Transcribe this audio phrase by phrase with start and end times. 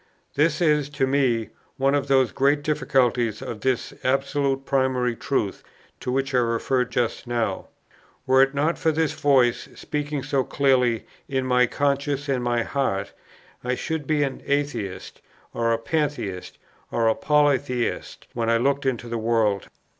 [0.33, 5.61] This is, to me, one of those great difficulties of this absolute primary truth,
[5.99, 7.67] to which I referred just now.
[8.25, 13.13] Were it not for this voice, speaking so clearly in my conscience and my heart,
[13.63, 15.21] I should be an atheist,
[15.53, 16.57] or a pantheist,
[16.89, 19.67] or a polytheist when I looked into the world.